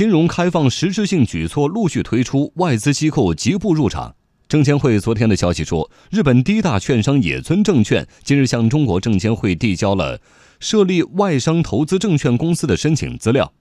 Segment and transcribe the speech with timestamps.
[0.00, 4.16] 金融开放实质性举措陆续推出，外资机构急步入场。
[4.48, 10.18] 证监会昨天的消息说，日本第一大券商野村证券近日向中国证监会递交了
[10.58, 13.52] 设立外商投资证券公司的申请资料。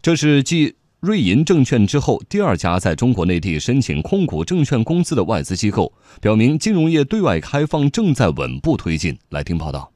[0.00, 9.18] 这是继瑞银证券之后第二家在中国内地申请控股证券公司的外资机构，表明金融业对外开放正在稳步推进。
[9.30, 9.92] 来听报道。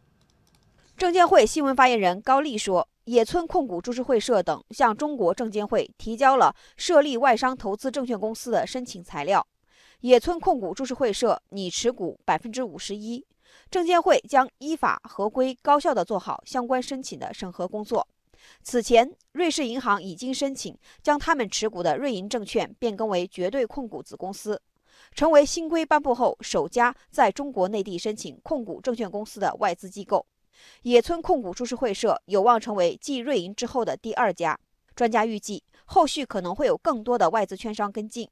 [0.99, 9.47] 证监会新闻发言人高丽说，野村控股株式会社等向中国证监会提交了设立外商投资证券公司的申请材料。
[10.01, 13.25] 野村控股株式会社拟持股百分之五十一，
[13.71, 18.05] 证监会将依法合规、高效地做好相关申请的审核工作。
[18.65, 24.61] 此前，瑞士银行已经申请将他们持股的瑞银证券变更为绝对控股子公司，
[25.13, 30.27] 成为新规颁布后首家在中国内地申请控股证券公司的外资机构。
[30.83, 34.59] 野村控股株式会社有望成为继瑞银之后的第二家。
[34.95, 38.29] 专家预计，后续可能会有更多的外资券商跟进。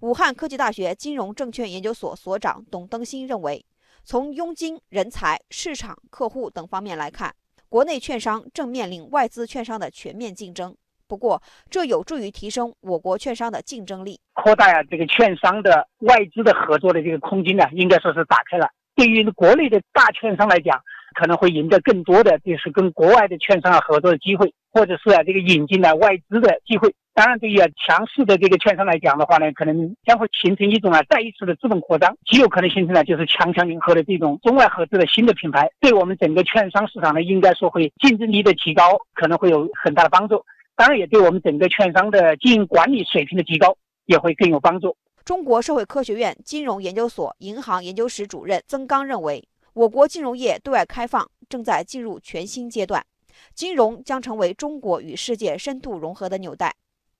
[0.00, 3.66] 武汉科技大学金融证券研究所所长董登新认为，
[4.04, 7.34] 从佣金、人才、市场、客户等方面来看，
[7.68, 10.74] 国内券商正面临外资券商的全面竞争。
[11.06, 18.70] 不过，这有助于提升我国券商的竞争力，扩大啊这个券商的外资的合作的这个空间呢，应该说是打开了。
[18.94, 20.78] 对于国内的大券商来讲，
[21.18, 26.94] 可能会赢得更多的就是跟国外的券商合作的机会，或者是啊这个引进了外资的机会。
[27.12, 40.44] 当然，对于啊强势的这个券商来讲的话呢，可能将会形成一种啊再一次的资本扩张，极有可能形成了就是强强联合的这种中外合资的新的品牌，对我们整个券商市场呢，应该说会竞争力的提高，可能会有很大的帮助。
[40.76, 44.96] 当然，也对我们整个券商的经营管理水平的提高也会更有帮助。
[45.24, 49.42] 中国社会科学院金融研究所银行研究室主任曾刚认为，
[49.78, 53.06] 我国金融业对外开放正在进入全新阶段，
[53.54, 56.74] 金融将成为中国与世界深度融合的纽带。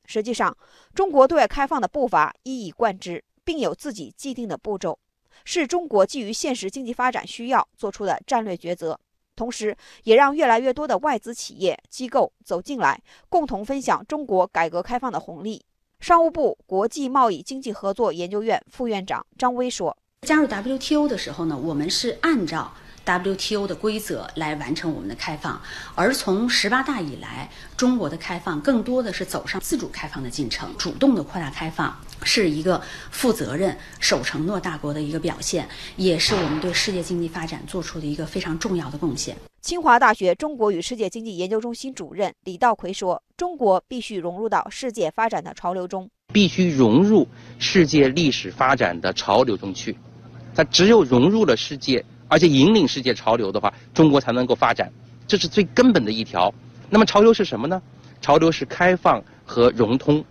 [0.06, 0.56] 实际上，
[0.92, 4.98] 中国对外开放的步伐一以贯之，并有自己既定的步骤，
[5.44, 8.98] 是中国基于现实经济发展需要做出的战略抉择。
[9.36, 15.64] 同时，也让越来越多的外资企业机构走进来，共同分享中国改革开放的红利。
[16.00, 22.72] 商务部国际贸易经济合作研究院副院长张威说：“加入 WTO 的时候呢，我们是按照。”
[23.08, 25.58] WTO 的规则来完成我们的开放，
[25.94, 32.78] 而从十八大以来，中国的开放更多的是走上自主开放的进程，主动的扩大开放，是一个
[33.10, 39.34] 负责任、守承诺大国的一个表现，也是我们对世界经济发展做出的一个非常重要的贡献。
[39.62, 47.26] 清华大学中国与世界经济研究中心主任李道奎说：“中国必须融入到世界发展的潮流中，必须融入
[47.58, 49.96] 世界历史发展的潮流中去，
[50.54, 54.92] 它只有融入了世界。”而且引领世界潮流的话，中国才能够发展，
[55.26, 56.52] 这是最根本的一条。
[56.90, 57.80] 那么潮流是什么呢？
[58.20, 60.22] 潮流是开放和融通。